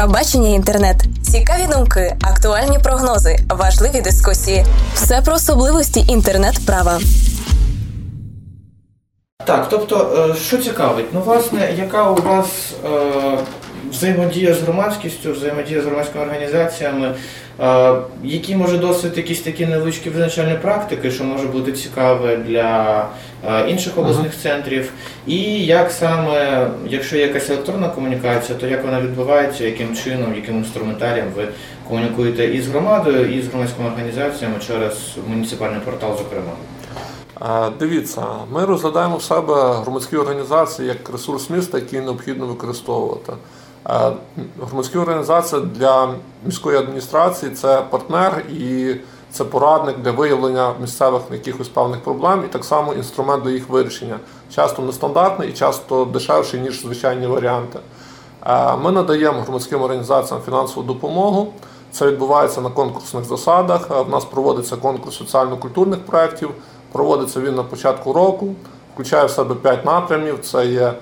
[0.00, 4.64] Пробачення інтернет, цікаві думки, актуальні прогнози, важливі дискусії.
[4.94, 7.00] Все про особливості інтернет-права.
[9.44, 11.06] Так, тобто, е, що цікавить?
[11.12, 12.46] Ну, власне, яка у вас
[12.84, 13.38] е,
[13.90, 17.14] взаємодія з громадськістю, взаємодія з громадськими організаціями,
[17.60, 17.94] е,
[18.24, 23.06] які може досвід якісь такі невеличкі визначальні практики, що може бути цікаве для
[23.68, 24.92] інших обласних центрів,
[25.26, 30.56] і як саме, якщо є якась електронна комунікація, то як вона відбувається, яким чином, яким
[30.56, 31.48] інструментарієм ви
[31.88, 36.52] комунікуєте і з громадою, і з громадськими організаціями через муніципальний портал, зокрема?
[37.68, 38.22] Е, Дивіться,
[38.52, 43.32] ми розглядаємо в себе громадські організації як ресурс міста, який необхідно використовувати.
[43.88, 44.12] Е,
[44.60, 46.14] Громадські організації для
[46.46, 48.94] міської адміністрації це партнер і
[49.32, 54.18] це порадник для виявлення місцевих якихось певних проблем, і так само інструмент для їх вирішення.
[54.54, 57.78] Часто нестандартний і часто дешевший, ніж звичайні варіанти.
[58.46, 61.52] Е, Ми надаємо громадським організаціям фінансову допомогу.
[61.92, 63.88] Це відбувається на конкурсних засадах.
[63.90, 66.50] Е, В нас проводиться конкурс соціально-культурних проєктів.
[66.92, 68.54] Проводиться він на початку року,
[68.94, 70.92] включає в себе п'ять напрямів: це є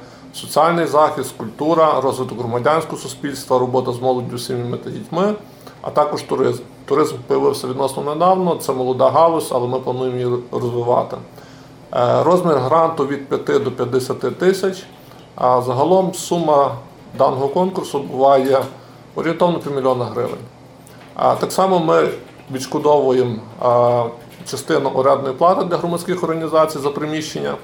[0.41, 5.35] соціальний захист, культура, розвиток громадянського суспільства, робота з молоддю, сім'ями та дітьми,
[5.83, 6.63] а також туризм.
[6.85, 11.17] Туризм з'явився відносно недавно, це молода галузь, але ми плануємо її розвивати.
[11.95, 14.87] Е, Розмір гранту від 5 до 50 тисяч,
[15.35, 16.75] а загалом сума
[17.19, 18.63] даного конкурсу буває
[19.15, 20.41] орієнтовно півмільйона гривень.
[21.15, 22.09] А так само ми
[22.53, 23.37] відшкодовуємо
[24.47, 27.55] частину орендної плати для громадських організацій за приміщення.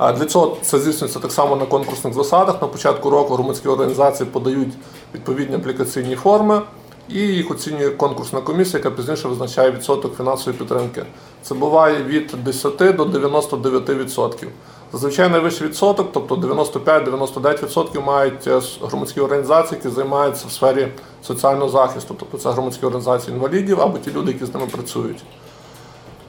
[0.00, 2.62] Для цього це здійснюється так само на конкурсних засадах.
[2.62, 4.72] На початку року громадські організації подають
[5.14, 6.62] відповідні аплікаційні форми
[7.08, 11.02] і їх оцінює конкурсна комісія, яка пізніше визначає відсоток фінансової підтримки.
[11.42, 14.46] Це буває від 10 до 99%.
[14.92, 20.88] Зазвичай найвищий відсоток, тобто 95-99% мають е, громадські організації, які займаються в сфері
[21.22, 25.22] соціального захисту, тобто це громадські організації інвалідів або ті люди, які з ними працюють.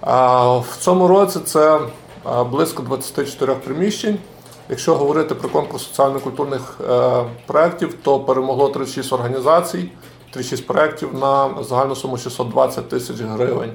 [0.03, 1.79] В цьому році це
[2.25, 4.17] близько 24 приміщень.
[4.69, 9.91] Якщо говорити про конкурс соціально-культурних е, проєктів, то перемогло 36 організацій,
[10.31, 13.73] 36 проєктів на загальну суму 620 тисяч гривень.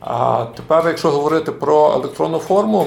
[0.00, 2.86] А тепер, якщо говорити про електронну форму,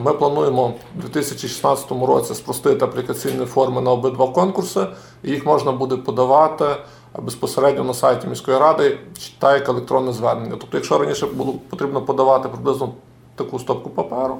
[0.00, 4.86] ми плануємо у 2016 році спростити аплікаційні форми на обидва конкурси,
[5.22, 6.64] і їх можна буде подавати
[7.18, 8.98] безпосередньо на сайті міської ради
[9.38, 10.56] та як електронне звернення.
[10.60, 12.92] Тобто, якщо раніше було потрібно подавати приблизно
[13.38, 14.36] таку стопку паперу,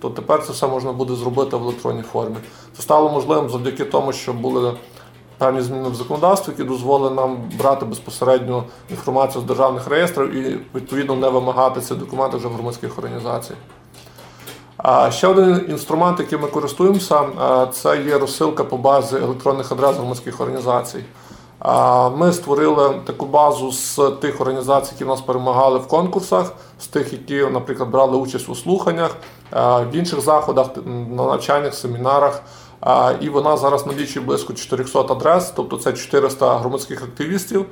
[0.00, 2.36] то тепер це все можна буде зробити в електронній формі.
[2.76, 4.74] Це стало можливим завдяки тому, що були
[5.38, 11.16] певні зміни в законодавстві, які дозволили нам брати безпосередньо інформацію з державних реєстрів і відповідно
[11.16, 13.54] не вимагати ці документи вже в громадських організацій.
[14.76, 17.20] А ще один інструмент, яким ми користуємося,
[17.72, 21.04] це є розсилка по базі електронних адрес громадських організацій.
[22.16, 27.44] Ми створили таку базу з тих організацій, які нас перемагали в конкурсах, з тих, які,
[27.52, 29.16] наприклад, брали участь у слуханнях,
[29.52, 32.42] в інших заходах, на навчаннях, семінарах.
[33.20, 37.66] І вона зараз налічує близько 400 адрес, тобто це 400 громадських активістів.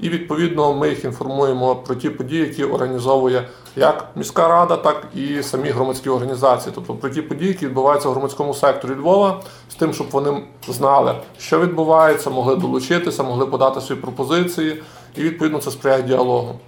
[0.00, 5.42] І відповідно ми їх інформуємо про ті події, які організовує як міська рада, так і
[5.42, 9.40] самі громадські організації, тобто про ті події, які відбуваються в громадському секторі Львова,
[9.70, 14.82] з тим, щоб вони знали, що відбувається, могли долучитися, могли подати свої пропозиції,
[15.16, 16.58] і відповідно це сприяє діалогу.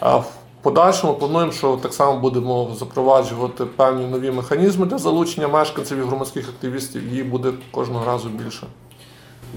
[0.00, 0.24] В
[0.62, 6.48] подальшому плануємо, що так само будемо запроваджувати певні нові механізми для залучення мешканців і громадських
[6.48, 7.08] активістів.
[7.08, 8.66] Її буде кожного разу більше.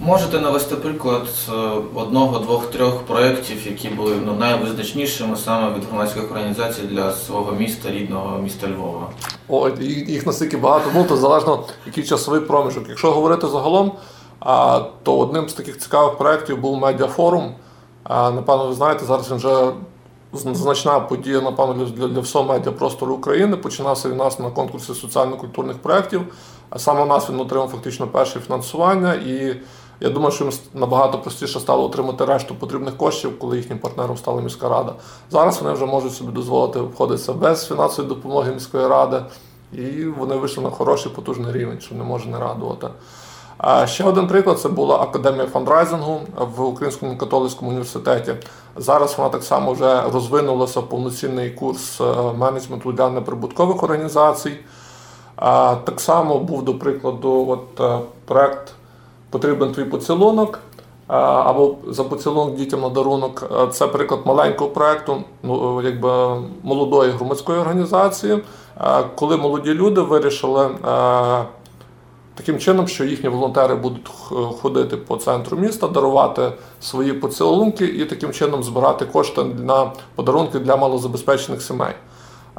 [0.02, 1.52] Можете навести приклад е,
[1.96, 7.92] одного, двох, трьох проєктів, які були ну, найвизначнішими саме від громадських організацій для свого міста,
[7.92, 9.08] рідного міста Львова.
[9.48, 9.70] О,
[10.08, 12.90] їх настільки багато, ну то залежно який часовий проміжок.
[12.90, 13.92] Якщо говорити загалом,
[15.04, 17.54] то одним з таких цікавих проєктів був медіафорум.
[18.10, 19.72] Напевно, ви знаєте, зараз він вже
[20.34, 23.58] значна подія, напевно, для, для, всього медіапростору України.
[23.58, 26.22] Починався він нас на конкурсі соціально-культурних проєктів.
[26.70, 29.14] А саме у нас він отримав фактично перше фінансування.
[29.14, 29.56] І
[30.00, 34.42] я думаю, що їм набагато простіше стало отримати решту потрібних коштів, коли їхнім партнером стала
[34.42, 34.94] міська рада.
[35.32, 39.22] Зараз вони вже можуть собі дозволити обходитися без фінансової допомоги міської ради,
[39.74, 42.88] і вони вийшли на хороший потужний рівень, що не може не радувати.
[43.86, 46.20] Ще один приклад це була академія фандрайзингу
[46.56, 48.36] в Українському католицькому університеті.
[48.76, 52.04] Зараз вона так само вже розвинулася в повноцінний курс е,
[52.38, 54.54] менеджменту для неприбуткових організацій.
[55.86, 58.74] Так само був, до прикладу, от, е, проект
[59.30, 60.60] Потрібен твій поцілунок
[61.08, 63.52] або за поцілунок дітям на дарунок.
[63.64, 68.40] Е, Це приклад маленького проекту, ну, якби молодої громадської організації,
[68.82, 71.46] е, коли молоді люди вирішили е,
[72.36, 74.08] Таким чином, що їхні волонтери будуть
[74.62, 76.52] ходити по центру міста, дарувати
[76.82, 81.94] свої поцілунки і таким чином збирати кошти на подарунки для малозабезпечених сімей.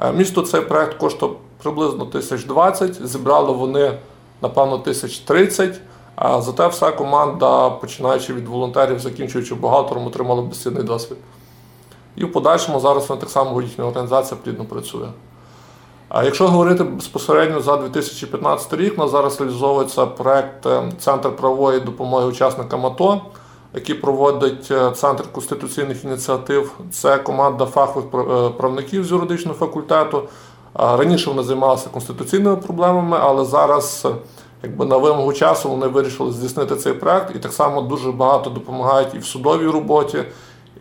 [0.03, 3.99] Е, місто цей проект коштував приблизно 1020, зібрали вони,
[4.43, 5.81] напевно, 1030.
[6.19, 11.19] Зате вся команда, починаючи від волонтерів, закінчуючи бухгалтером, отримала безцінний досвід.
[12.17, 15.07] І в подальшому зараз вона так само їхня організація плідно працює.
[16.09, 21.81] А якщо говорити безпосередньо за 2015 рік, у нас зараз реалізовується проект е, Центр правової
[21.81, 23.21] допомоги учасникам АТО,
[23.75, 26.73] який проводить е, Центр конституційних ініціатив.
[26.93, 30.23] Це команда фахових е, правників з юридичного факультету.
[30.75, 34.07] Раніше вони займалися конституційними проблемами, але зараз,
[34.63, 39.15] якби на вимогу часу, вони вирішили здійснити цей проект і так само дуже багато допомагають
[39.15, 40.19] і в судовій роботі.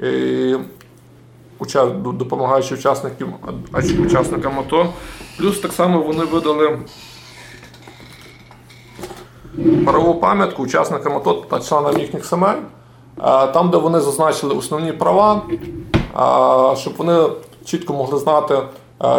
[0.04, 0.56] І
[1.95, 3.33] допомагаючи учасникам,
[4.06, 4.88] учасникам АТО.
[5.38, 6.80] Плюс так само вони видали
[9.86, 12.56] правову пам'ятку учасникам АТО та членам їхніх сімей,
[13.54, 15.42] там, де вони зазначили основні права,
[16.77, 17.30] щоб вони
[17.66, 18.57] чітко могли знати,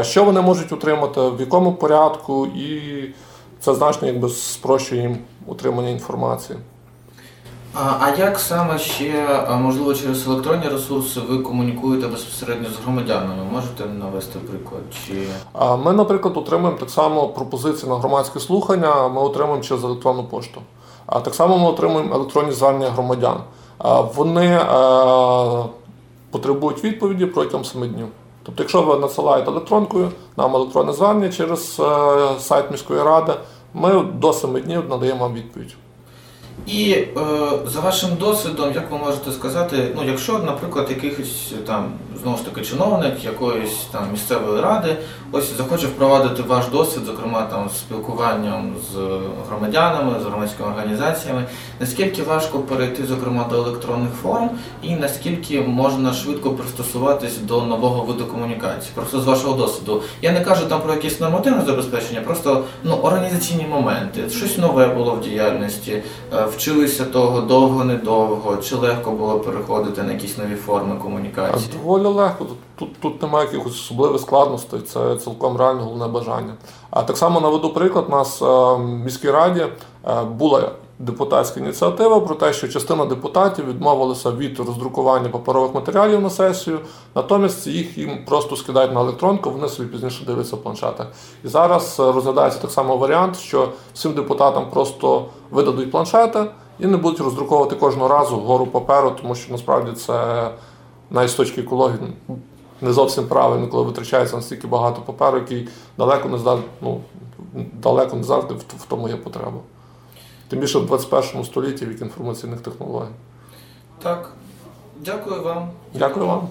[0.03, 2.81] що вони можуть отримати, в якому порядку, і
[3.66, 6.58] це значно якби спрощує їм утримання інформації.
[7.74, 9.28] А як саме ще,
[9.60, 13.44] можливо, через електронні ресурси ви комунікуєте безпосередньо з громадянами?
[13.52, 14.82] Можете навести приклад?
[15.06, 15.28] Чи...
[15.84, 20.60] Ми, наприклад, отримуємо так само пропозиції на громадські слухання, ми отримуємо через електронну пошту.
[21.06, 23.36] А так само ми отримуємо електронні звернення громадян.
[24.14, 24.60] Вони
[26.30, 28.06] потребують відповіді протягом 7 днів.
[28.46, 33.32] Тобто, якщо ви надсилаєте електронкою, нам електронне звернення через е, сайт міської ради,
[33.76, 35.75] ми до 7 днів надаємо вам відповідь.
[36.67, 37.06] І е,
[37.67, 41.93] за вашим досвідом, як ви можете сказати, ну якщо, наприклад, якийсь там
[42.23, 44.97] знову ж таки чиновник якоїсь там місцевої ради
[45.32, 48.97] ось захоче впровадити ваш досвід, зокрема там спілкуванням з
[49.49, 51.44] громадянами, з громадськими організаціями,
[51.81, 54.50] наскільки важко перейти, зокрема, до електронних форм,
[54.82, 58.91] і наскільки можна швидко пристосуватись до нового виду комунікації?
[58.94, 60.03] Просто з вашого досвіду.
[60.23, 65.12] Я не кажу там про якісь нормативне забезпечення, просто ну організаційні моменти, щось нове було
[65.12, 66.03] в діяльності.
[66.35, 71.70] Е, вчилися того довго, недовго, чи легко було переходити на якісь нові форми комунікації?
[71.82, 72.46] Доволі легко.
[72.78, 76.54] Тут тут немає якихось особливих складностей, це цілком реально головне бажання.
[76.90, 79.66] А так само наведу приклад, у нас е, в міській раді
[80.08, 86.31] е, була депутатська ініціатива про те, що частина депутатів відмовилася від роздрукування паперових матеріалів на
[86.31, 86.81] сесію,
[87.14, 91.06] натомість їх їм просто скидають на електронку, вони собі пізніше дивляться в планшетах.
[91.44, 96.46] І зараз е, розглядається так само варіант, що всім депутатам просто видадуть планшети
[96.78, 100.50] і не будуть роздруковувати кожного разу гору паперу, тому що насправді це
[101.10, 101.98] навіть з точки екології
[102.81, 107.00] не зовсім правильно, коли витрачається настільки багато паперу, який далеко не завжди, ну,
[107.82, 109.58] далеко не завжди в тому є потреба.
[110.48, 113.10] Тим більше в 21 столітті вік інформаційних технологій.
[114.02, 114.31] Так.
[115.00, 115.70] Дякую вам.
[115.94, 116.48] Дякую вам.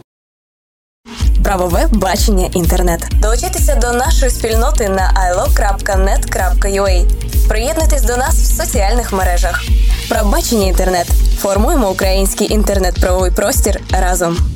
[1.43, 3.07] Правове бачення інтернет.
[3.21, 7.05] Долучайтеся до нашої спільноти на ilo.net.ua.
[7.49, 9.61] Приєднуйтесь до нас в соціальних мережах.
[10.09, 11.07] Правбачення інтернет.
[11.37, 14.54] Формуємо український інтернет-правовий простір разом.